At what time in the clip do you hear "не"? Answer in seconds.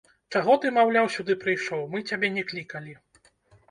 2.39-2.49